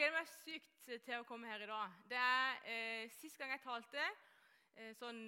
[0.00, 1.96] gleder meg sykt til å komme her i dag.
[2.08, 5.18] Det er eh, Sist gang jeg talte eh, sånn,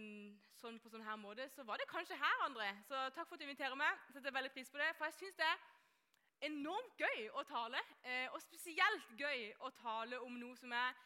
[0.56, 2.70] sånn, på sånn her måte, så var det kanskje her, André.
[2.88, 4.00] Så takk for at du inviterer meg.
[4.14, 7.82] Setter veldig pris på det, For jeg syns det er enormt gøy å tale.
[8.00, 10.96] Eh, og spesielt gøy å tale om noe som jeg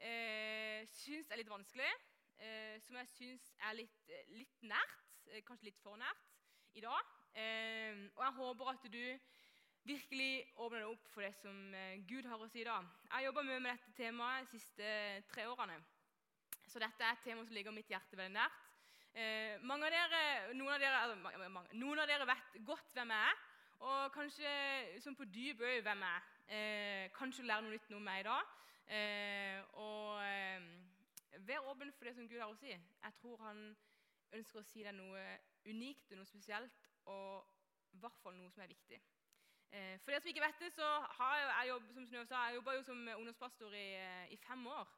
[0.00, 1.92] eh, syns er litt vanskelig.
[2.40, 4.96] Eh, som jeg syns er litt, eh, litt nært,
[5.28, 6.24] eh, kanskje litt for nært,
[6.72, 7.16] i dag.
[8.16, 9.04] og jeg håper at du
[9.86, 12.78] virkelig åpne det opp for det som eh, Gud har å si da.
[13.06, 14.90] Jeg har jobba mye med dette temaet de siste
[15.32, 15.78] tre årene.
[16.70, 18.66] Så dette er et tema som ligger mitt hjerte veldig nært.
[19.10, 20.22] Eh, av dere,
[20.54, 23.46] noen, av dere, altså, mange, noen av dere vet godt hvem jeg er.
[23.80, 24.50] Og kanskje
[25.00, 26.30] sånn på dyp øy hvem jeg er.
[26.50, 28.56] Eh, kanskje lære noe nytt om meg i dag.
[28.90, 32.74] Eh, og eh, vær åpen for det som Gud har å si.
[32.74, 33.64] Jeg tror han
[34.36, 35.22] ønsker å si deg noe
[35.66, 37.46] unikt og noe spesielt, og
[37.94, 39.00] i hvert fall noe som er viktig.
[39.72, 40.86] Eh, for dere som ikke vet det, så
[41.18, 44.36] har jeg, jeg jobb, som Snøv sa, jeg jobba jo som ungdomspastor i, eh, i,
[44.36, 44.88] fem år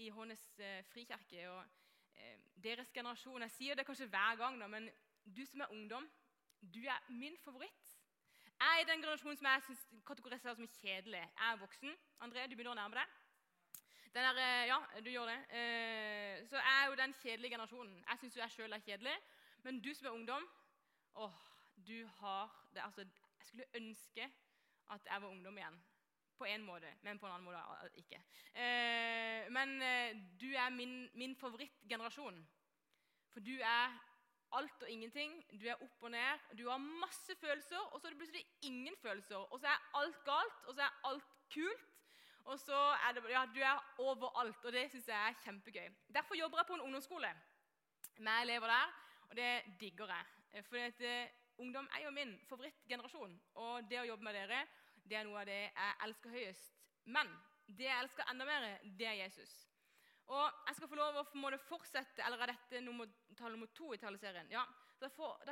[0.00, 1.48] i Hånes eh, frikirke.
[1.50, 1.64] og
[2.16, 4.88] eh, Deres generasjon Jeg sier det kanskje hver gang, da, men
[5.24, 6.08] du som er ungdom,
[6.62, 7.92] du er min favoritt.
[8.62, 11.20] Jeg er i den generasjonen som jeg synes, kategoriserer som kjedelig.
[11.20, 11.94] Jeg er voksen.
[12.24, 13.20] André, du begynner å nærme deg.
[14.14, 15.38] Der, eh, ja, du gjør det.
[15.58, 18.04] Eh, så jeg er jo den kjedelige generasjonen.
[18.08, 19.16] Jeg syns jeg sjøl er kjedelig.
[19.62, 20.48] Men du som er ungdom
[21.14, 21.38] åh,
[21.86, 23.04] du har det, altså,
[23.42, 24.28] jeg skulle ønske
[24.94, 25.82] at jeg var ungdom igjen.
[26.38, 28.18] På en måte, men på en annen måte ikke.
[28.54, 32.40] Eh, men eh, du er min, min, favorittgenerasjon.
[33.30, 33.94] For du er
[34.58, 35.36] alt og ingenting.
[35.60, 36.46] Du er opp og ned.
[36.58, 39.36] Du har masse følelser, og så er det plutselig ingen følelser.
[39.36, 41.86] Og så er alt galt, og så er alt kult.
[42.44, 45.92] Og så er det, ja, Du er overalt, og det syns jeg er kjempegøy.
[46.14, 47.34] Derfor jobber jeg på en ungdomsskole
[48.18, 48.98] med elever der,
[49.28, 50.64] og det digger jeg.
[50.64, 51.14] For det,
[51.58, 53.34] ungdom er jo min favorittgenerasjon.
[53.60, 54.62] Og det å jobbe med dere
[55.02, 56.72] det er noe av det jeg elsker høyest.
[57.10, 57.30] Men
[57.66, 58.66] det jeg elsker enda mer,
[58.98, 59.52] det er Jesus.
[60.30, 64.00] Og jeg skal få lov å fortsette, eller er dette nummer, tale nummer to i
[64.00, 64.50] taleserien?
[64.50, 64.64] Ja,
[65.02, 65.08] Da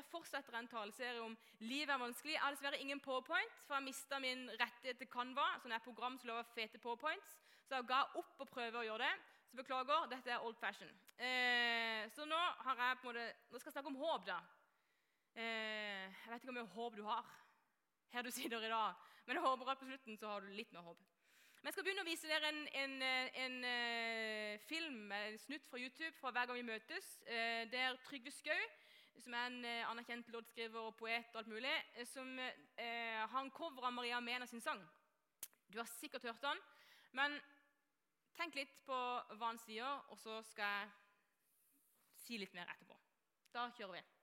[0.07, 2.37] fortsetter en taleserie om livet er vanskelig.
[2.37, 6.19] Jeg har dessverre ingen powerpoint, for jeg mista min rettighet til Canva, er et program
[6.19, 7.33] som lover fete powerpoints.
[7.67, 9.35] Så jeg ga opp å prøve å gjøre det.
[9.51, 10.93] Så beklager, dette er old fashion.
[11.19, 14.27] Eh, så nå, har jeg på en måte, nå skal jeg snakke om håp.
[14.27, 14.39] da.
[15.35, 17.31] Eh, jeg vet ikke hvor mye håp du har
[18.11, 18.95] her du sitter i dag,
[19.27, 20.99] men jeg håper at på slutten så har du litt mer håp.
[21.61, 25.67] Men Jeg skal begynne å vise dere en, en, en, en eh, film, en snutt
[25.69, 27.11] fra YouTube fra Hver gang vi møtes.
[27.29, 28.63] Eh, der Trygve Skau,
[29.21, 31.75] som er en anerkjent låtskriver og poet, og alt mulig,
[32.09, 34.81] som eh, har en cover av Maria Mena sin sang.
[35.69, 36.63] Du har sikkert hørt den,
[37.13, 37.37] men
[38.39, 40.91] tenk litt på hva han sier, og så skal jeg
[42.25, 42.97] si litt mer etterpå.
[43.53, 44.20] Da kjører vi.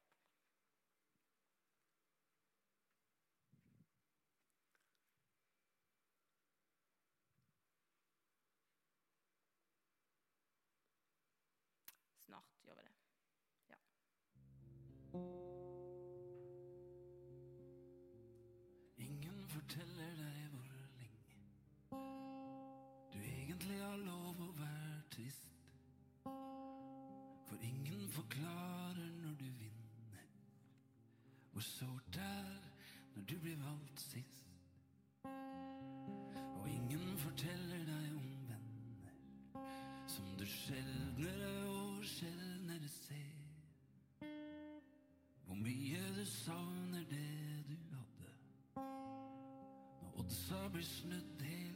[31.58, 32.60] Hvor sårt er
[33.16, 34.46] når du blir valgt sist.
[36.60, 39.64] Og ingen forteller deg om venner
[40.08, 44.30] som du sjeldnere og sjeldnere ser.
[45.48, 48.30] Hvor mye du savner det du hadde.
[48.76, 51.67] Når oddsa blir snudd helt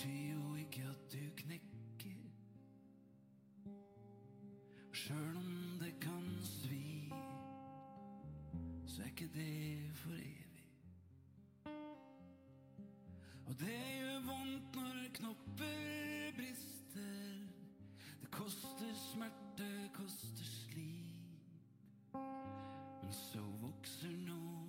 [0.00, 2.20] betyr jo ikke at du knekker.
[4.92, 7.12] Sjøl om det kan svi,
[8.86, 10.64] så er ikke det for evig.
[13.46, 17.44] Og det gjør vondt når knopper brister.
[18.20, 21.44] Det koster smerte, koster slit.
[22.12, 24.59] Men så vokser noe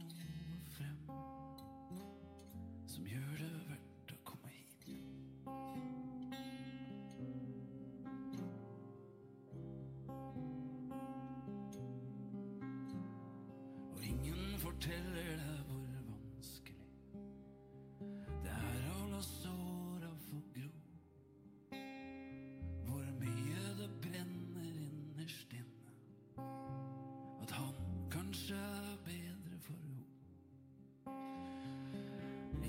[14.82, 16.88] forteller deg hvor vanskelig
[18.42, 20.72] det er å la såra få gro.
[22.88, 25.94] Hvor mye det brenner innerst inne.
[27.46, 27.78] At han
[28.16, 30.00] kanskje er bedre for ho.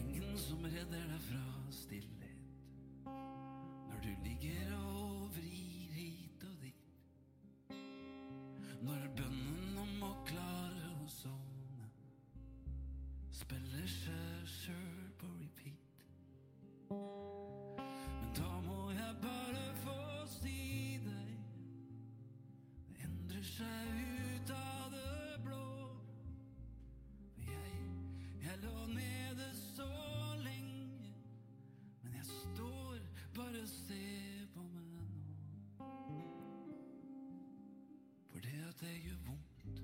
[0.02, 2.21] Ingen som redder deg fra stille
[38.82, 39.82] det det gjør vondt,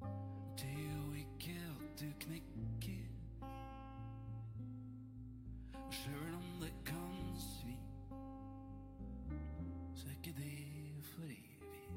[0.00, 3.06] betyr jo ikke at du knekker.
[5.90, 7.76] Sjøl om det kan svi,
[9.94, 11.88] så er ikke det for evig.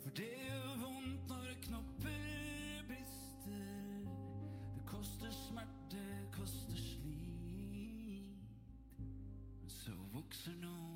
[0.00, 4.04] For det gjør vondt når knopper brister.
[4.74, 8.36] Det koster smerte, koster slit.
[9.60, 10.89] Men så vokser noe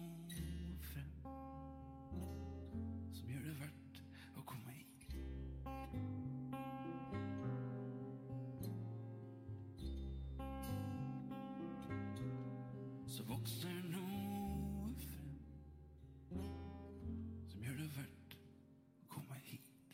[13.15, 15.35] Så vokser noe frem
[17.47, 19.93] som gjør det verdt å komme hit.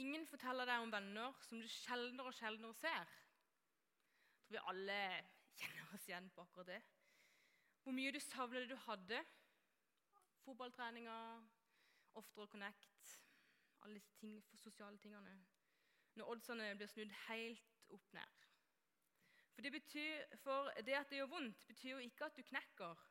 [0.00, 3.12] Ingen forteller deg om venner som du sjeldnere og sjeldnere ser.
[4.38, 4.96] Jeg tror vi alle
[5.58, 6.80] kjenner oss igjen på akkurat det.
[7.84, 9.20] Hvor mye du savner det du hadde.
[10.46, 11.18] Fotballtreninga,
[12.14, 13.12] oftere connect,
[13.82, 15.34] alle disse ting, sosiale tingene.
[16.14, 18.44] Når oddsene blir snudd helt opp ned.
[19.54, 23.02] For det, betyr, for det at det gjør vondt, betyr jo ikke at du knekker.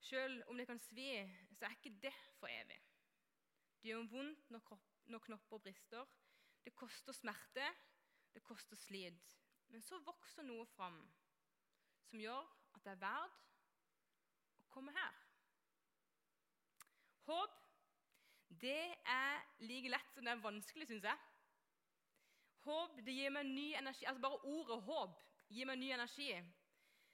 [0.00, 1.10] Selv om det kan svi,
[1.58, 2.78] så er ikke det for evig.
[3.82, 6.06] Det gjør vondt når, kropp, når knopper brister.
[6.64, 7.66] Det koster smerte,
[8.34, 9.38] det koster slit.
[9.68, 11.00] Men så vokser noe fram
[12.08, 12.44] som gjør
[12.74, 15.24] at det er verdt å komme her.
[17.28, 17.56] Håp,
[18.48, 21.18] det er like lett som det er vanskelig, syns jeg.
[22.64, 24.06] Håp det gir meg ny energi.
[24.06, 25.20] Altså Bare ordet håp
[25.52, 26.32] gir meg ny energi.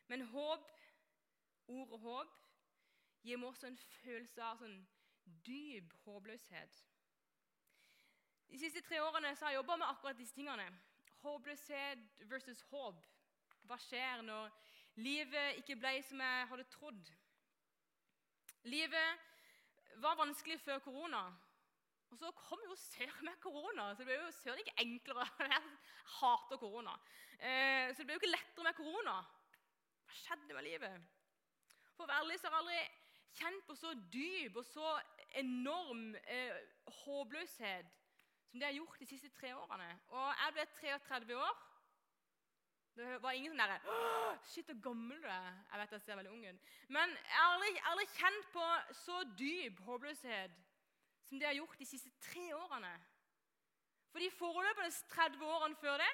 [0.09, 0.71] Men håp,
[1.69, 2.41] ordet håp,
[3.25, 4.81] gir meg også en følelse av sånn
[5.47, 6.81] dyp håpløshet.
[8.51, 10.67] De siste tre årene så har jeg jobba med akkurat disse tingene.
[11.25, 13.01] Håpløshet versus håp.
[13.65, 14.53] Hva skjer når
[15.01, 17.13] livet ikke ble som jeg hadde trodd?
[18.69, 19.25] Livet
[20.02, 21.25] var vanskelig før korona.
[22.11, 25.26] Og så kom jo søren meg korona, så det ble jo søren ikke enklere.
[25.50, 25.62] Jeg
[26.19, 26.94] hater korona.
[27.38, 29.17] Eh, så det ble jo ikke lettere med korona.
[30.05, 31.08] Hva skjedde med livet?
[31.96, 33.02] For å være ærlig så har jeg aldri
[33.35, 34.94] kjent på så dyp og så
[35.41, 36.56] enorm eh,
[37.02, 37.91] håpløshet
[38.46, 39.88] som det jeg har gjort de siste tre årene.
[40.14, 41.62] Og jeg ble 33 år.
[42.94, 43.94] Det var ingen sånn derre
[44.46, 45.49] Shit, så gammel du er.
[45.70, 46.69] Jeg vet jeg ser veldig ung ut.
[46.94, 48.67] Men jeg har aldri, aldri kjent på
[49.00, 50.61] så dyp håpløshet
[51.25, 52.93] som det jeg har gjort de siste tre årene.
[54.13, 56.13] For de foreløpende 30 årene før det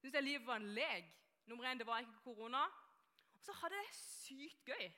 [0.00, 1.12] syntes jeg livet var en lek.
[1.46, 2.64] Nummer én, det var ikke korona.
[3.34, 4.88] Og så hadde jeg det sykt gøy.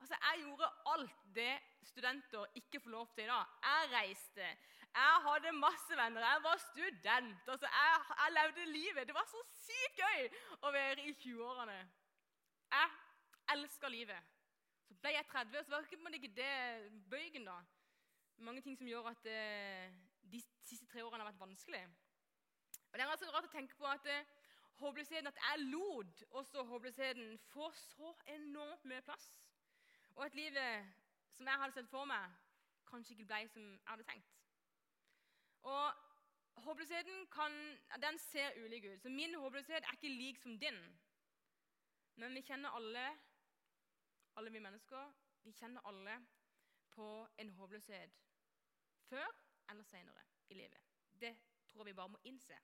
[0.00, 3.54] Altså, Jeg gjorde alt det studenter ikke får lov til i dag.
[3.62, 4.48] Jeg reiste,
[4.96, 7.48] jeg hadde masse venner, jeg var student.
[7.48, 9.06] altså Jeg, jeg levde livet.
[9.06, 10.28] Det var så sykt gøy
[10.62, 11.76] å være i 20-årene.
[12.72, 12.88] Jeg
[13.54, 14.32] elsker livet.
[14.88, 17.58] Så ble jeg 30, så var det ikke, det bøygen, da.
[18.38, 19.92] Mange ting som gjør at eh,
[20.32, 21.82] de siste tre årene har vært vanskelig.
[22.92, 24.24] Og Det er altså rart å tenke på at eh,
[24.80, 29.28] håpløsheten, at jeg lot også håpløsheten få så enormt mye plass.
[30.14, 30.88] Og at livet
[31.36, 32.32] som jeg hadde sett for meg,
[32.88, 34.35] kanskje ikke ble som jeg hadde tenkt.
[35.66, 35.92] Og
[36.64, 37.26] håpløsheten
[38.02, 39.02] den ser ulik ut.
[39.02, 40.78] Så min håpløshet er ikke lik som din.
[42.16, 43.06] Men vi kjenner alle,
[44.36, 45.12] alle vi mennesker,
[45.44, 46.20] vi kjenner alle
[46.90, 48.14] på en håpløshet
[49.08, 49.26] før
[49.70, 50.80] eller senere i livet.
[51.20, 51.36] Det
[51.72, 52.56] tror jeg vi bare må innse.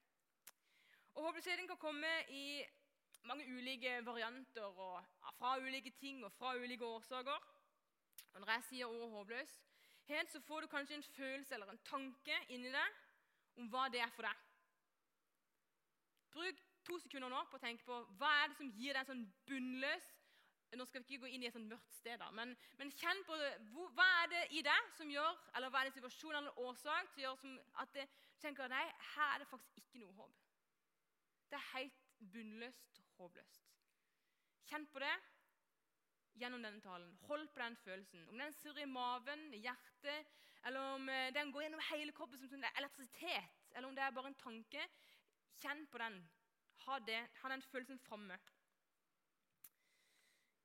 [1.15, 2.63] Og Håpløsheten kan komme i
[3.25, 5.05] mange ulike varianter og
[5.39, 7.49] fra ulike ting og fra ulike årsaker.
[8.33, 9.53] Og Når jeg sier ordet håpløs,
[10.13, 14.01] helt så får du kanskje en følelse eller en tanke inni deg om hva det
[14.05, 14.49] er for deg.
[16.33, 19.11] Bruk to sekunder nå på å tenke på hva er det som gir deg en
[19.13, 20.11] sånn bunnløs
[20.73, 23.19] Nå skal vi ikke gå inn i et sånt mørkt sted, da, men, men kjenn
[23.29, 23.51] på det.
[23.93, 27.21] Hva er det i deg som gjør, eller hva er det situasjonen eller årsak som
[27.21, 28.07] gjør som at det,
[28.41, 30.39] tenker nei, her er det faktisk ikke noe håp.
[31.53, 32.01] Det er helt
[32.33, 33.69] bunnløst håpløst.
[34.71, 35.13] Kjenn på det.
[36.41, 37.11] Gjennom denne talen.
[37.29, 38.29] Hold på den følelsen.
[38.29, 40.31] Om den surrer i maven, i hjertet,
[40.65, 44.15] eller om eh, den går gjennom hele kroppen som sånn elektrisitet, eller om det er
[44.15, 44.87] bare en tanke.
[45.63, 46.19] Kjenn på den.
[46.87, 48.39] Ha, det, ha den følelsen framme.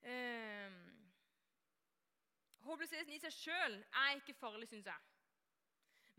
[0.07, 0.77] Um,
[2.63, 5.17] håpløsheten i seg sjøl er ikke farlig, syns jeg.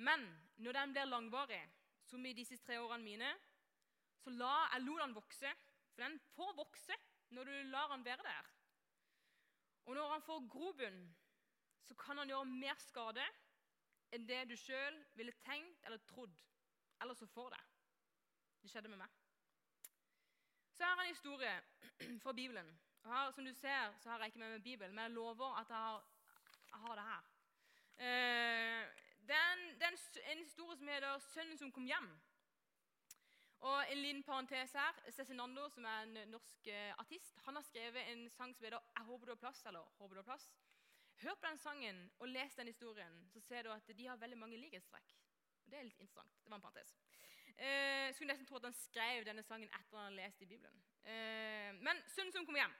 [0.04, 0.26] Men
[0.62, 1.62] når den blir langvarig,
[2.08, 3.30] som i disse tre årene mine,
[4.22, 5.54] så la, jeg lot den vokse.
[5.94, 6.96] For den får vokse
[7.34, 8.52] når du lar den være der.
[9.88, 10.98] Og når han får grobunn,
[11.88, 13.24] så kan han gjøre mer skade
[14.12, 16.34] enn det du sjøl ville tenkt eller trodd.
[17.00, 17.62] Eller så får det.
[18.60, 19.14] Det skjedde med meg.
[20.76, 21.54] Så her er en historie
[22.24, 22.68] fra Bibelen.
[23.04, 25.56] Og her, som du ser, så har jeg ikke med meg Bibelen, men jeg lover
[25.56, 26.04] at jeg har,
[26.72, 27.30] jeg har det her.
[27.98, 29.90] Eh, det er,
[30.32, 32.12] en, historie som heter 'Sønnen som kom hjem'.
[33.60, 35.02] Og En liten parentes her.
[35.10, 39.04] Cezinando, som er en norsk eh, artist, han har skrevet en sang som heter 'Jeg
[39.06, 39.66] håper du har plass'.
[39.66, 40.50] eller 'Håper du har plass'.
[41.22, 44.38] Hør på den sangen og les den historien, så ser du at de har veldig
[44.38, 45.14] mange likhetstrekk.
[45.66, 46.44] Det er litt interessant.
[46.44, 46.94] Det var en parentes.
[47.58, 50.84] Eh, skulle nesten tro at han skrev denne sangen etter han hadde lest i Bibelen.
[51.04, 52.74] Eh, men sønnen som kom hjem.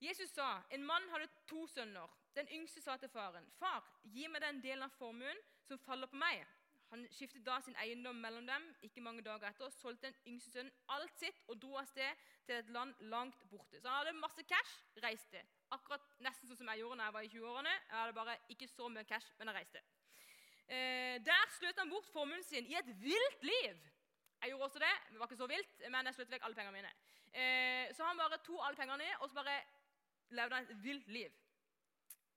[0.00, 2.08] Jesus sa en mann hadde to sønner.
[2.34, 6.16] Den yngste sa til faren, 'Far, gi meg den delen av formuen som faller på
[6.16, 6.46] meg.'
[6.90, 8.64] Han skiftet da sin eiendom mellom dem.
[8.82, 12.56] Ikke mange dager etter solgte den yngste sønnen alt sitt og dro av sted til
[12.56, 13.78] et land langt borte.
[13.78, 14.72] Så han hadde masse cash,
[15.04, 15.42] reiste.
[15.70, 17.74] Akkurat nesten sånn som jeg gjorde da jeg var i 20-årene.
[17.76, 19.84] Jeg hadde bare ikke så mye cash, men jeg reiste.
[20.70, 23.78] Eh, der sløt han bort formuen sin i et vilt liv.
[24.40, 24.94] Jeg gjorde også det.
[25.12, 26.92] Det var ikke så vilt, men jeg sløt vekk alle pengene mine.
[27.30, 29.60] Eh, så han bare tok alle pengene og så bare
[30.34, 31.38] levde han et vilt liv.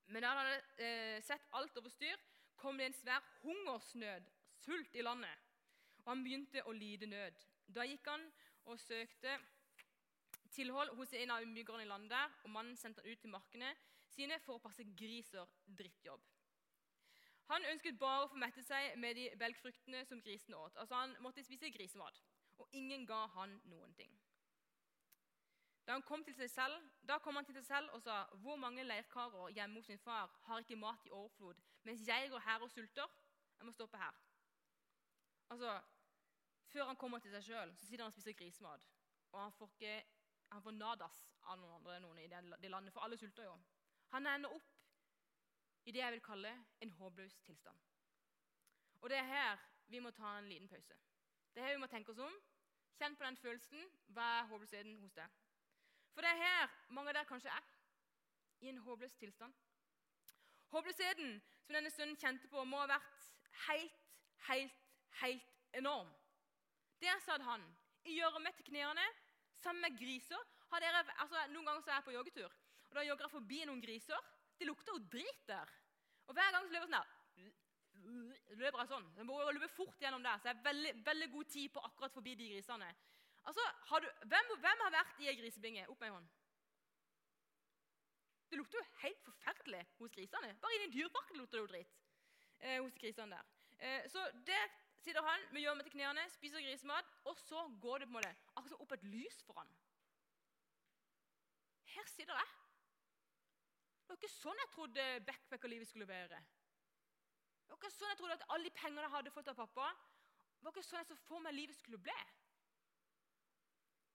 [0.06, 2.22] Men da han hadde eh, sett alt over styr,
[2.60, 4.30] kom det en svær hungersnød,
[4.64, 5.50] sult, i landet.
[6.04, 7.40] Og han begynte å lide nød.
[7.74, 8.24] Da gikk han
[8.64, 9.38] og søkte
[10.54, 13.72] tilhold hos en av innbyggerne i landet og mannen sendte han ut til markene
[14.14, 15.48] sine for å passe griser.
[15.66, 16.22] Drittjobb.
[17.50, 20.76] Han ønsket bare å få mette seg med de belgfruktene som grisene åt.
[20.80, 22.20] Altså Han måtte spise grisemat,
[22.58, 24.12] og ingen ga han noen ting.
[25.84, 28.56] Da, han kom til seg selv, da kom han til seg selv og sa, 'Hvor
[28.56, 32.60] mange leirkarer hjemme hos min far har ikke mat i overflod, mens jeg går her
[32.60, 33.10] og sulter?'
[33.58, 34.14] Jeg må stoppe her.
[35.48, 35.80] Altså,
[36.74, 38.86] Før han kommer til seg sjøl, sitter han og spiser grisemat.
[39.32, 40.06] Og han får, ikke,
[40.52, 43.52] han får nadas av noen andre noen i det landet, for alle sulter jo.
[44.14, 44.72] Han ender opp
[45.84, 46.50] i det jeg vil kalle
[46.82, 47.78] en håpløs tilstand.
[49.00, 50.96] Og det er her vi må ta en liten pause.
[51.54, 52.36] Det er her vi må tenke oss om.
[52.98, 53.88] Kjenn på den følelsen.
[54.16, 55.40] Hva er håpløsheten hos deg?
[56.14, 57.66] For det er her mange av dere kanskje er.
[58.64, 59.54] I en håpløs tilstand.
[60.72, 61.36] Håpløsheten
[61.66, 63.28] som denne sønnen kjente på, må ha vært
[63.68, 64.00] helt,
[64.48, 64.83] helt,
[65.22, 66.10] helt enorm.
[67.02, 67.64] Der satt han
[68.04, 69.04] i gjørme til knærne
[69.62, 70.50] sammen med griser.
[70.74, 72.54] Dere, altså, noen ganger så er jeg på joggetur,
[72.88, 74.30] og da jogger jeg forbi noen griser.
[74.58, 75.70] Det lukter jo drit der.
[76.26, 77.12] Og hver gang så løper jeg sånn der
[78.58, 79.10] løper jeg sånn.
[79.18, 82.14] Jeg må løpe fort gjennom der, så jeg har veldig, veldig god tid på akkurat
[82.14, 82.88] forbi de grisene.
[83.44, 85.86] Altså, har du, hvem, hvem, har vært i ei grisebinge?
[85.92, 86.30] Opp med ei hånd.
[88.50, 90.54] Det lukter jo helt forferdelig hos grisene.
[90.62, 92.00] Bare inne i dyreparken lukter det jo dritt.
[92.60, 93.52] Eh, hos grisene der.
[93.78, 94.72] Eh, så der
[95.04, 98.34] sitter han med gjørme til knærne, spiser grisemat, og så går det på en måte
[98.56, 99.72] akkurat opp et lys for han.
[101.94, 102.52] Her sitter jeg.
[104.04, 106.40] Det var ikke sånn jeg trodde backpackerlivet skulle være.
[107.64, 109.90] Det var ikke sånn jeg trodde at alle de pengene jeg hadde fått av pappa,
[110.56, 112.16] det var ikke sånn jeg så for meg livet skulle bli.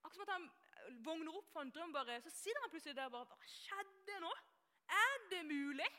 [0.05, 3.11] Akkurat som at han vogner opp for en drøm, bare, så sitter han plutselig der
[3.11, 4.31] og bare Hva skjedde nå?
[4.99, 5.89] Er det mulig?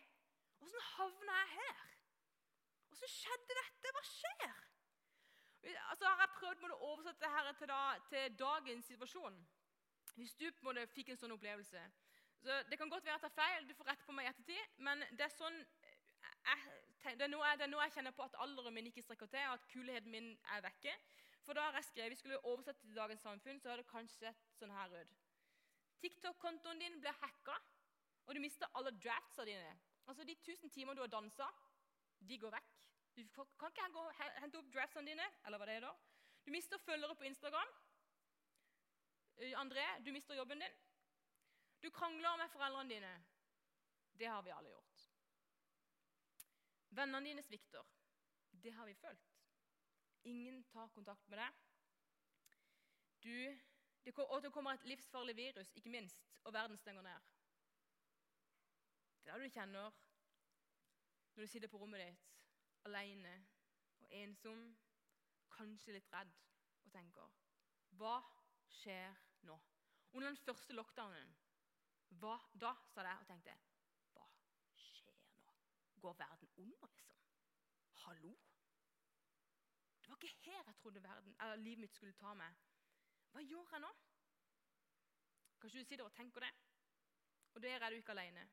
[0.64, 1.84] Åssen havna jeg her?
[2.90, 3.94] Åssen skjedde dette?
[3.94, 4.69] Hva skjer?
[5.62, 9.36] Altså, har jeg prøvd å oversette dette til, da, til dagens situasjon.
[10.16, 11.82] Hvis du på en måte fikk en sånn opplevelse.
[12.40, 14.30] Så Det kan godt være at jeg tar feil, du får rette på meg i
[14.30, 18.74] ettertid, men det er sånn jeg, det, er nå jeg, jeg kjenner på at alderen
[18.74, 20.94] min ikke strekker til, og at kulheten min er vekke.
[21.44, 24.18] For da har jeg skrevet, vi skulle oversette til dagens samfunn, så har det kanskje
[24.26, 25.14] sett sånn her ut.
[26.00, 27.56] TikTok-kontoen din ble hacka,
[28.26, 29.72] og du mister alle draftsa dine.
[30.08, 31.48] Altså De 1000 timer du har dansa,
[32.28, 32.76] de går vekk.
[33.20, 33.84] Du kan ikke
[34.40, 35.26] hente opp draftsene dine.
[35.44, 35.92] eller hva det er da.
[36.44, 37.72] Du mister følgere på Instagram.
[39.60, 40.76] André, du mister jobben din.
[41.82, 43.12] Du krangler med foreldrene dine.
[44.18, 45.04] Det har vi alle gjort.
[46.90, 47.84] Vennene dine svikter.
[48.62, 49.36] Det har vi følt.
[50.22, 51.60] Ingen tar kontakt med deg.
[53.22, 53.36] Du,
[54.04, 57.20] det, og det kommer et livsfarlig virus, ikke minst, og verden stenger ned.
[59.24, 59.92] Det er det du kjenner
[61.34, 62.30] når du sitter på rommet ditt
[62.88, 63.32] alene
[64.00, 64.62] og ensom,
[65.52, 66.32] kanskje litt redd,
[66.84, 67.32] og tenker
[67.98, 68.16] Hva
[68.80, 69.16] skjer
[69.48, 69.56] nå?
[70.12, 71.34] Under den første lockdownen
[72.20, 72.72] Hva da?
[72.94, 73.56] sa jeg og tenkte.
[74.14, 74.26] Hva
[74.74, 75.54] skjer nå?
[76.00, 77.20] Går verden under, liksom?
[78.04, 78.32] Hallo?
[80.00, 82.56] Det var ikke her jeg trodde verden, eller livet mitt skulle ta meg.
[83.30, 83.92] Hva gjør jeg nå?
[85.60, 86.50] Kanskje du sitter og tenker det.
[87.54, 88.48] Og der er du ikke alene.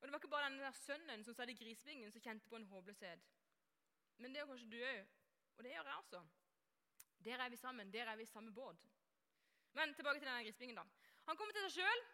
[0.00, 2.56] Og Det var ikke bare den der sønnen som satt i grisebingen som kjente på
[2.56, 3.20] en håpløshet.
[4.18, 5.06] Men det gjør kanskje du òg.
[5.56, 6.22] Og det gjør jeg også.
[7.24, 7.92] Der er vi sammen.
[7.92, 8.84] Der er vi i samme båt.
[9.72, 10.76] Men tilbake til denne grispingen.
[10.76, 10.84] da.
[11.26, 12.04] Han kommer til seg sjøl.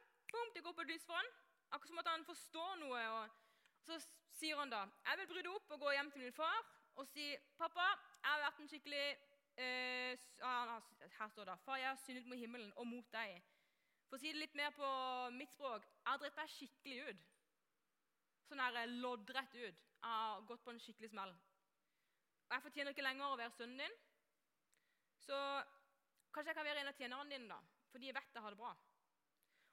[0.55, 1.31] Det går på et lys for han.
[1.71, 3.09] Akkurat som at han forstår noe.
[3.09, 3.31] og
[3.87, 4.00] Så
[4.38, 6.59] sier han da jeg vil bryte opp og gå hjem til min far
[6.99, 7.87] og si 'Pappa,
[8.23, 9.19] jeg har vært en skikkelig
[9.57, 10.19] eh,
[11.19, 13.43] Her står det 'Far, jeg har syndet mot himmelen og mot deg'.
[14.09, 14.88] For å si det litt mer på
[15.31, 17.26] mitt språk jeg har dritt meg skikkelig ut.
[18.49, 19.78] Sånn her loddrett ut.
[20.02, 21.35] Jeg har gått på en skikkelig smell.
[22.49, 23.97] Og jeg fortjener ikke lenger å være sønnen din.
[25.21, 25.38] Så
[26.33, 27.59] kanskje jeg kan være en av tjenerne dine, da,
[27.93, 28.73] fordi jeg vet jeg har det bra.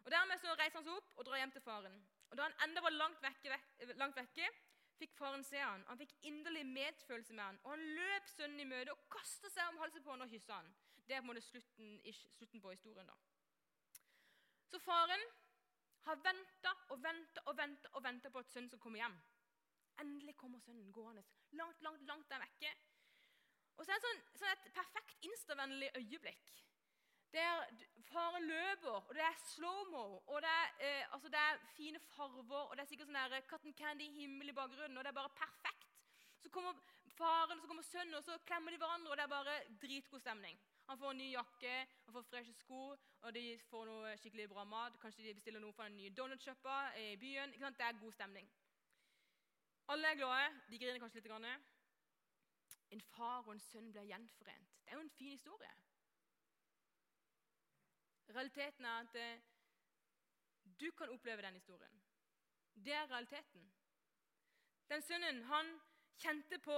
[0.05, 1.95] Og Dermed så reiser han seg opp og drar hjem til faren.
[2.29, 3.59] Og Da han enda var langt vekke,
[3.95, 4.49] langt vekke
[4.99, 5.83] fikk faren se han.
[5.89, 9.71] Han fikk inderlig medfølelse med han, og han løp sønnen i møte og kastet seg
[9.71, 10.69] om halsen på han og kyssa han.
[11.05, 11.97] Det er på en måte slutten,
[12.37, 13.07] slutten på historien.
[13.07, 13.15] da.
[14.71, 15.25] Så faren
[16.05, 19.17] har venta og venta og venta og venta på at sønnen skal komme hjem.
[20.03, 21.23] Endelig kommer sønnen gående
[21.55, 22.71] langt, langt, langt der vekke.
[23.75, 26.51] Og så er det sånn, sånn et perfekt instavennlig øyeblikk.
[27.35, 27.65] Der
[28.07, 32.69] faren løper, og det er slow-mo, og det er, eh, altså det er, fine farver,
[32.69, 35.89] og det er sikkert sånn cotton candy-himmel i bakgrunnen, og det er bare perfekt.
[36.39, 36.77] Så kommer
[37.15, 40.59] faren så kommer sønnen, og så klemmer de hverandre, og det er bare dritgod stemning.
[40.87, 41.75] Han får en ny jakke,
[42.05, 42.81] han får freshe sko,
[43.21, 44.99] og de får noe skikkelig bra mat.
[45.01, 47.55] Kanskje de bestiller noe fra den nye donutsjappa i byen.
[47.57, 48.47] Det er god stemning.
[49.87, 50.61] Alle er glade.
[50.69, 51.73] De griner kanskje litt.
[52.95, 54.71] En far og en sønn blir gjenforent.
[54.83, 55.73] Det er jo en fin historie.
[58.29, 59.41] Realiteten er at eh,
[60.79, 62.01] du kan oppleve den historien.
[62.75, 63.71] Det er realiteten.
[64.89, 65.71] Den sønnen han
[66.17, 66.77] kjente på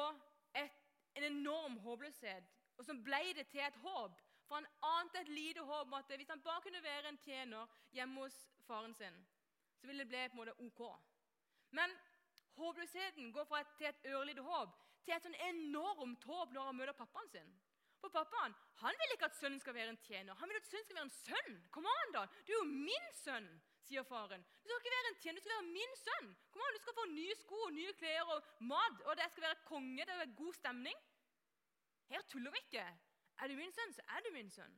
[0.56, 0.84] et,
[1.16, 4.22] en enorm håpløshet og så ble det til et håp.
[4.48, 7.80] For han ante et lite håp om at hvis han bare kunne være en tjener
[7.92, 9.18] hjemme hos faren sin,
[9.80, 10.82] så ville det bli på en måte ok.
[11.72, 11.92] Men
[12.58, 14.76] håpløsheten går fra et, til et ørlite håp
[15.08, 17.56] til et sånn enormt håp når han møter pappaen sin.
[18.02, 20.36] For pappaen han vil ikke at sønnen skal være en tjener.
[20.38, 21.56] Han vil at sønnen skal være en sønn.
[21.74, 23.48] Kom an da, Du er jo min sønn,
[23.88, 24.44] sier faren.
[24.62, 26.30] Du skal ikke være en tjener, du skal være min sønn.
[26.52, 29.64] Kom an, Du skal få nye sko, nye klær og mat, og det skal være
[29.72, 30.06] konge.
[30.06, 31.02] Det er god stemning.
[32.12, 32.86] Her tuller vi ikke.
[33.40, 34.76] Er du min sønn, så er du min sønn.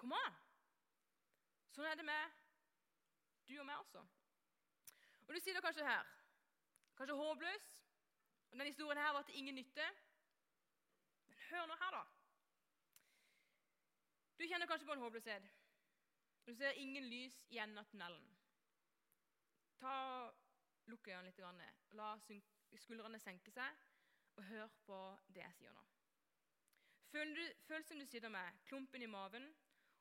[0.00, 0.40] Kom an!
[1.74, 2.38] Sånn er det med
[3.48, 4.00] du og meg også.
[5.26, 6.06] Og Du sier det kanskje her,
[6.98, 7.66] kanskje håpløs.
[8.50, 9.86] Og Denne historien her var til ingen nytte.
[11.26, 12.04] Men hør nå her, da.
[14.38, 15.52] Du kjenner kanskje på en håpløshet.
[16.46, 18.26] Du ser ingen lys i enden av tunnelen.
[19.80, 19.94] Ta,
[20.86, 21.86] Lukk øynene litt.
[21.98, 22.12] La
[22.78, 23.84] skuldrene senke seg,
[24.38, 24.98] og hør på
[25.34, 25.84] det jeg sier nå.
[27.10, 29.46] Føl som du sitter med klumpen i maven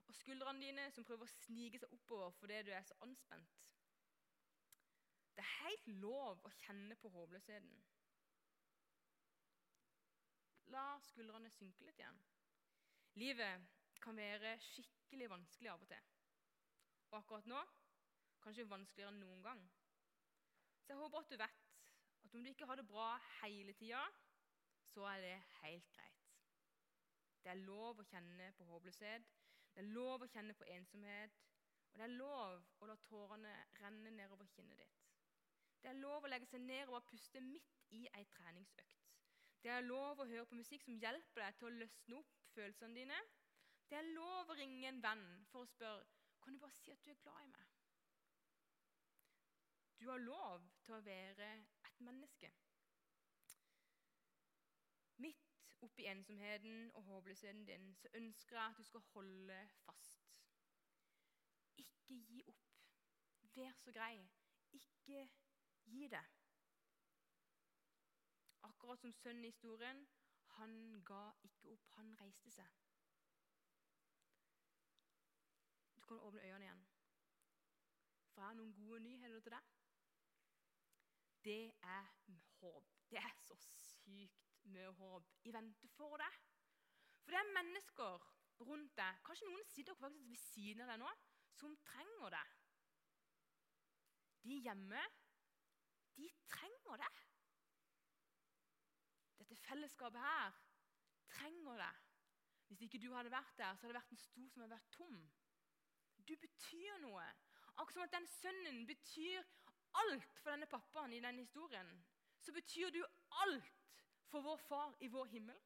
[0.05, 3.61] og skuldrene dine som prøver å snike seg oppover fordi du er så anspent.
[5.35, 7.79] Det er helt lov å kjenne på håpløsheten.
[10.73, 12.21] La skuldrene synke litt igjen.
[13.19, 13.67] Livet
[14.03, 16.07] kan være skikkelig vanskelig av og til.
[17.11, 17.61] Og akkurat nå
[18.43, 19.61] kanskje vanskeligere enn noen gang.
[20.83, 21.63] Så jeg håper at du vet
[22.25, 23.07] at om du ikke har det bra
[23.41, 24.01] hele tida,
[24.91, 26.27] så er det helt greit.
[27.43, 29.25] Det er lov å kjenne på håpløshet,
[29.75, 31.41] det er lov å kjenne på ensomhet.
[31.95, 35.04] Og det er lov å la tårene renne nedover kinnet ditt.
[35.85, 39.03] Det er lov å legge seg ned og puste midt i ei treningsøkt.
[39.61, 42.97] Det er lov å høre på musikk som hjelper deg til å løsne opp følelsene
[42.97, 43.19] dine.
[43.85, 46.07] Det er lov å ringe en venn for å spørre
[46.41, 47.69] kan du bare si at du er glad i meg.
[50.01, 51.51] Du har lov til å være
[51.85, 52.49] et menneske.
[55.21, 60.29] Midt oppi ensomheten og håpløsheten din, så ønsker jeg at du skal holde fast.
[61.77, 62.69] Ikke gi opp.
[63.53, 64.15] Vær så grei.
[64.81, 65.27] Ikke
[65.85, 66.23] gi det.
[68.69, 70.07] Akkurat som sønnen i historien,
[70.57, 71.87] han ga ikke opp.
[71.97, 72.67] Han reiste seg.
[75.95, 76.85] Du kan åpne øynene igjen.
[78.31, 79.69] For jeg har noen gode nyheter til deg.
[81.45, 81.61] Det
[81.95, 82.09] er
[82.59, 82.89] håp.
[83.09, 86.39] Det er så sykt mye håp i vente for deg.
[87.23, 88.25] For det er mennesker
[88.65, 91.11] rundt deg, kanskje noen sitter faktisk ved siden av deg nå,
[91.59, 92.43] som trenger det.
[94.45, 95.01] De hjemme,
[96.17, 97.13] de trenger det.
[99.39, 100.59] Dette fellesskapet her
[101.29, 101.93] trenger det.
[102.67, 104.93] Hvis ikke du hadde vært der, så hadde det vært en stol som hadde vært
[104.95, 105.19] tom.
[106.27, 107.25] Du betyr noe.
[107.75, 109.43] Akkurat som at den sønnen betyr
[110.01, 111.89] alt for denne pappaen i denne historien,
[112.41, 113.01] så betyr du
[113.43, 113.73] alt
[114.31, 115.59] for vår far i vår himmel.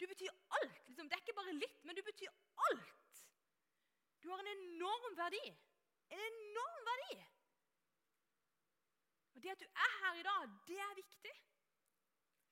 [0.00, 0.86] Du betyr alt.
[0.86, 1.08] Liksom.
[1.08, 2.30] Det er ikke bare litt, men du betyr
[2.70, 3.22] alt.
[4.22, 5.44] Du har en enorm verdi.
[6.14, 7.18] En enorm verdi.
[9.38, 11.32] Og Det at du er her i dag, det er viktig.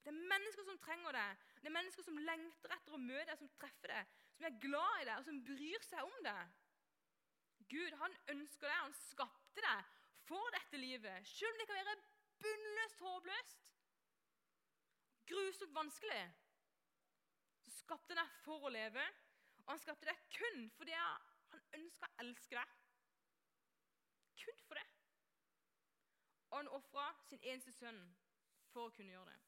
[0.03, 1.31] Det er mennesker som trenger det.
[1.55, 5.01] Det er mennesker som lengter etter å møte deg, som treffer deg, som er glad
[5.01, 6.53] i deg, og som bryr seg om deg.
[7.73, 9.91] Gud han ønsker deg, han skapte deg
[10.29, 11.97] for dette livet, selv om det kan være
[12.45, 13.69] bunnløst håpløst.
[15.27, 16.25] Grusomt vanskelig.
[17.65, 19.03] Så skapte han deg for å leve,
[19.65, 22.77] og han skapte deg kun fordi han ønska å elske deg.
[24.45, 24.87] Kun for det.
[26.49, 27.99] Og han ofra sin eneste sønn
[28.71, 29.43] for å kunne gjøre det.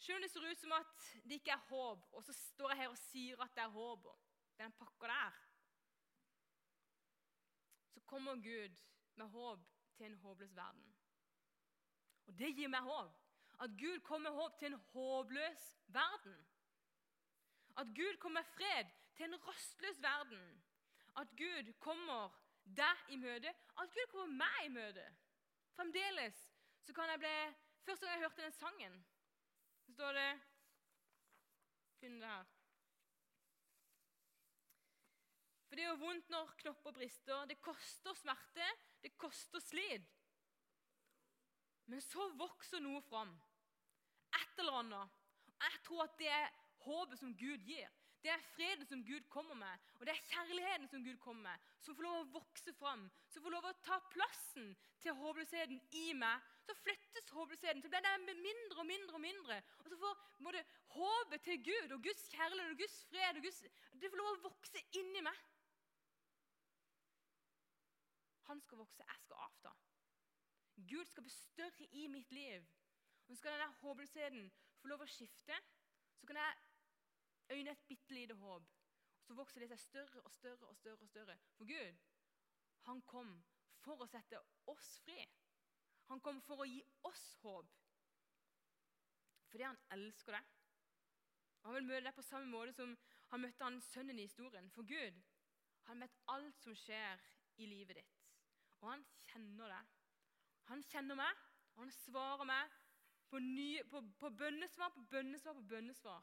[0.00, 2.80] Selv om det ser ut som at det ikke er håp, og så står jeg
[2.80, 4.06] her og sier at det er håp,
[4.60, 5.40] den pakka der,
[7.92, 8.80] så kommer Gud
[9.20, 10.86] med håp til en håpløs verden.
[12.26, 13.16] Og det gir meg håp.
[13.60, 16.36] At Gud kommer med håp til en håpløs verden.
[17.76, 20.62] At Gud kommer med fred til en rastløs verden.
[21.16, 22.32] At Gud kommer
[22.76, 23.52] deg i møte.
[23.80, 25.04] At Gud kommer meg i møte.
[25.76, 26.46] Fremdeles
[26.86, 27.34] så kan jeg bli
[27.80, 28.96] Første gang jeg hørte den sangen,
[29.86, 30.30] så står det
[32.00, 32.50] Finn det her.
[35.68, 37.44] For det jo vondt når knopper brister.
[37.46, 38.68] Det koster smerte,
[39.02, 40.06] det koster slit.
[41.86, 43.32] Men så vokser noe fram.
[44.40, 45.18] Et eller annet.
[45.60, 46.48] Jeg tror at det er
[46.86, 47.90] håpet som Gud gir.
[48.20, 51.68] Det er freden som Gud kommer med, og det er kjærligheten som Gud kommer med,
[51.80, 56.10] som får lov å vokse fram, som får lov å ta plassen til håpløsheten i
[56.20, 56.50] meg.
[56.68, 59.56] Så flyttes håpløsheten, så blir den mindre og mindre og mindre.
[59.80, 60.64] Og så får både
[60.96, 63.62] håpet til Gud og Guds kjærlighet og Guds fred og Guds,
[64.02, 65.40] det får lov å vokse inni meg.
[68.50, 69.72] Han skal vokse, jeg skal avta.
[70.90, 72.66] Gud skal bli større i mitt liv.
[73.28, 74.48] Og så skal denne håpløsheten
[74.82, 75.56] få lov å skifte.
[76.18, 76.69] Så kan jeg
[77.50, 78.62] øyne et bitte lite håp.
[79.18, 81.02] Og så vokser det seg større og større og større.
[81.02, 81.38] og større.
[81.56, 81.98] For Gud,
[82.88, 83.34] han kom
[83.84, 85.18] for å sette oss fri.
[86.10, 87.76] Han kom for å gi oss håp.
[89.50, 90.56] Fordi han elsker deg.
[91.64, 92.96] Han vil møte deg på samme måte som
[93.30, 94.70] han møtte han sønnen i historien.
[94.74, 95.20] For Gud,
[95.88, 97.20] han vet alt som skjer
[97.60, 98.20] i livet ditt.
[98.80, 99.96] Og han kjenner deg.
[100.70, 101.40] Han kjenner meg,
[101.74, 102.76] og han svarer meg
[103.30, 106.22] på, nye, på, på bønnesvar på bønnesvar på bønnesvar.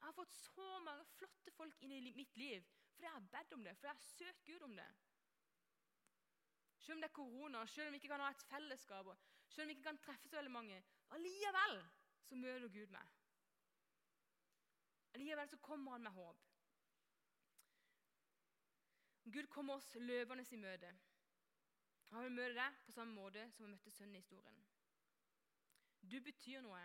[0.00, 3.52] Jeg har fått så mange flotte folk inn i mitt liv fordi jeg har bedt
[3.56, 4.88] om det, fordi jeg har søkt Gud om det.
[6.80, 9.08] Selv om det er korona, selv om vi ikke kan ha et fellesskap,
[9.48, 10.82] selv om vi ikke kan treffe så veldig mange,
[11.16, 11.76] allikevel
[12.28, 13.14] så møter Gud meg.
[15.14, 16.44] Allikevel så kommer han med håp.
[19.32, 20.92] Gud kommer oss løpende i møte.
[22.10, 24.60] Han vil møte deg på samme måte som han møtte sønnen i historien.
[26.02, 26.80] Du betyr noe.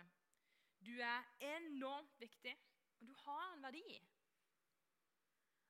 [0.84, 1.24] Du er
[1.56, 2.52] enormt viktig.
[3.00, 3.84] Og du har en verdi.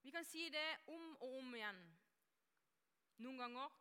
[0.02, 1.82] Vi kan si det om og om igjen.
[3.18, 3.72] Noen ganger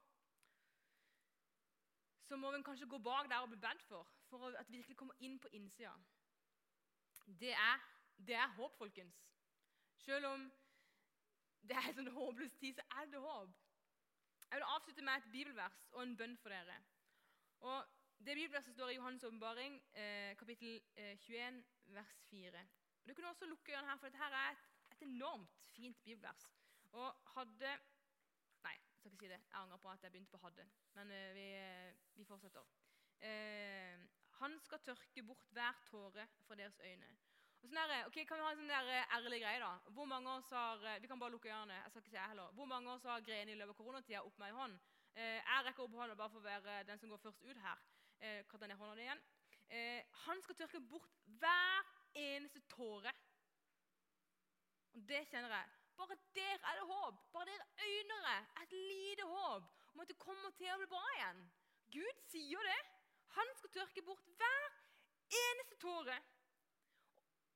[2.26, 4.98] så må vi kanskje gå bak der og bli bedt for, for at vi virkelig
[4.98, 5.94] kommer inn på innsida.
[7.26, 7.84] Det er,
[8.18, 9.20] det er håp, folkens.
[9.98, 10.48] Selv om
[11.62, 13.54] det er en sånn håpløs tid, så er det håp.
[14.50, 16.80] Jeg vil avslutte med et bibelvers og en bønn for dere.
[17.66, 22.62] Og Det bibelverset står i Johannes' åpenbaring, eh, kapittel eh, 21, vers 4.
[23.06, 25.98] Og Du kunne også lukke øynene her, for dette her er et, et enormt fint
[26.04, 26.50] bibelvers.
[26.92, 27.78] Og hadde
[28.66, 29.42] Nei, jeg skal ikke si det.
[29.52, 30.66] Jeg angrer på at jeg begynte på 'hadde'.
[30.94, 31.46] Men uh, vi,
[32.16, 32.66] vi, fortsetter.
[33.22, 34.00] Uh,
[34.40, 37.12] han skal tørke bort hver tåre fra deres øyne.
[37.62, 39.70] Og sånn der, ok, Kan vi ha en sånn der ærlig greie, da?
[39.98, 41.74] Hvor mange år har Vi kan bare lukke øynene.
[41.74, 42.52] jeg skal ikke si jeg heller.
[42.58, 44.80] Hvor mange av oss har Greni i løpet av koronatida opp med i hånd?
[45.16, 47.86] Uh, jeg rekker opp hånda bare for å være den som går først ut her.
[48.50, 49.22] Kan ned hånda igjen.
[50.26, 53.12] han skal tørke bort hver eneste tåre.
[54.96, 55.72] Og det kjenner jeg.
[55.96, 57.20] Bare der er det håp.
[57.34, 61.04] Bare der øyner jeg et lite håp om at det kommer til å bli bra
[61.16, 61.42] igjen.
[61.96, 62.82] Gud sier det.
[63.36, 64.66] Han skal tørke bort hver
[65.44, 66.18] eneste tåre.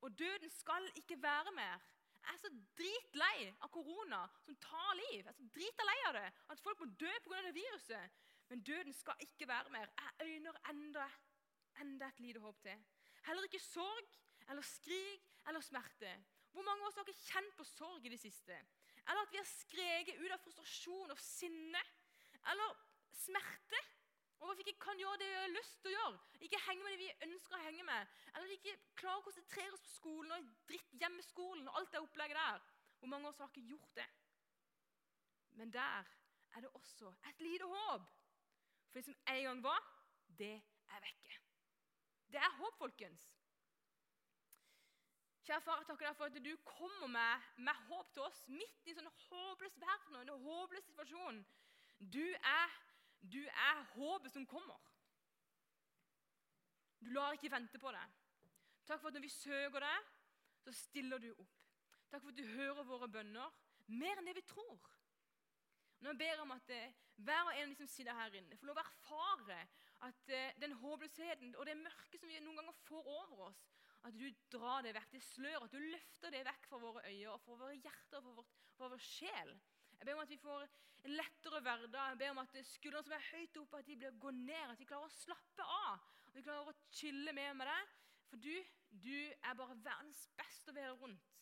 [0.02, 1.80] Og døden skal ikke være mer.
[2.20, 5.24] Jeg er så dritlei av korona som tar liv.
[5.24, 7.42] Jeg er så dritlei av det, at folk må dø pga.
[7.48, 8.20] det viruset.
[8.50, 9.92] Men døden skal ikke være mer.
[10.00, 11.10] Jeg øyner enda,
[11.82, 12.86] enda et lite håp til.
[13.28, 14.08] Heller ikke sorg
[14.50, 16.12] eller skrik eller smerte.
[16.52, 18.58] Hvor mange av oss har ikke kjent på sorg i det siste?
[19.06, 21.82] Eller at vi har skreket ut av frustrasjon og sinne?
[22.52, 22.76] Eller
[23.24, 23.80] smerte
[24.40, 26.20] at vi ikke kan gjøre det vi har lyst til å gjøre?
[26.48, 28.14] Ikke henge med det vi ønsker å henge med?
[28.34, 32.40] Eller ikke klare å konsentrere oss på skolen og dritt hjemmeskolen og alt det opplegget
[32.40, 32.64] der?
[33.00, 34.08] Hvor mange av oss har ikke gjort det?
[35.60, 36.08] Men der
[36.56, 38.08] er det også et lite håp.
[38.90, 39.84] For det som en gang var,
[40.40, 41.36] det er vekke.
[42.32, 43.28] Det er håp, folkens.
[45.48, 48.86] Kjære far, jeg takker deg for at du kommer med, med håp til oss midt
[48.88, 51.40] i en sånn håpløs verden og en håpløs situasjon.
[52.00, 52.76] Du er,
[53.22, 54.80] du er håpet som kommer.
[57.00, 58.06] Du lar ikke vente på det.
[58.88, 60.14] Takk for at når vi søker deg,
[60.66, 61.58] så stiller du opp.
[62.12, 64.90] Takk for at du hører våre bønner mer enn det vi tror.
[66.04, 68.58] Nå ber jeg om at eh, hver og en av de som sitter her inne,
[68.60, 69.60] får lov å erfare
[70.08, 73.64] at eh, den håpløsheten og det mørket som vi noen ganger får over oss,
[74.08, 77.34] at du drar det vekk, det slør, at du løfter det vekk fra våre øyne
[77.34, 79.56] og fra våre hjerter og fra, vårt, fra vår sjel.
[80.00, 80.68] Jeg ber om at vi får
[81.04, 82.12] en lettere hverdag.
[82.14, 84.72] Jeg ber om at skuldrene som er høyt oppe, at de blir går ned.
[84.72, 86.06] At vi klarer å slappe av.
[86.30, 87.96] At vi klarer å chille mer med deg.
[88.30, 88.54] For du,
[89.04, 91.34] du er bare verdens beste å være rundt.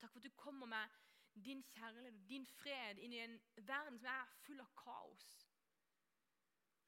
[0.00, 0.98] Takk for at du kommer med
[1.40, 5.28] din kjærlighet og din fred inn i en verden som er full av kaos.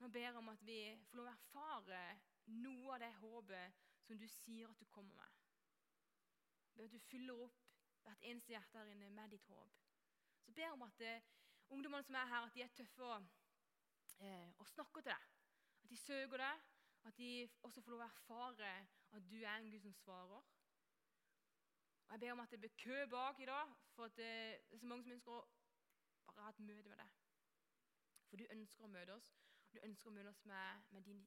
[0.02, 2.02] Nå ber jeg om at vi får lov å erfare
[2.58, 5.38] noe av det håpet som du sier at du kommer med.
[6.76, 7.58] Jeg at du fyller opp
[8.02, 9.78] hvert eneste hjerte her inne med ditt håp.
[10.42, 11.22] Så ber jeg om at eh,
[11.68, 13.28] ungdommene som er her, at de er tøffe og,
[14.18, 15.28] eh, og snakker til deg.
[15.84, 16.64] At de søker deg,
[17.04, 17.30] at de
[17.62, 18.72] også får lov å erfare
[19.12, 20.42] at du er en Gud som svarer.
[22.06, 24.78] Og Jeg ber om at det blir kø bak i dag, for at det er
[24.78, 25.46] så mange som ønsker å
[26.26, 27.16] bare ha et møte med deg.
[28.28, 29.32] For du ønsker å møte oss,
[29.72, 31.24] du ønsker å møte oss med, med din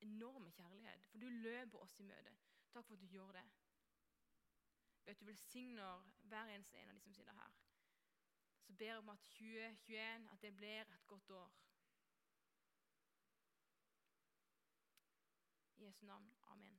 [0.00, 1.06] enorme kjærlighet.
[1.06, 2.34] For du løper oss i møte.
[2.72, 3.44] Takk for at du gjør det.
[5.04, 7.54] Ber at du velsigner hver eneste en av de som sitter her.
[8.62, 11.52] Så ber jeg om at 2021 at det blir et godt år.
[15.76, 16.32] I Jesu navn.
[16.42, 16.77] Amen.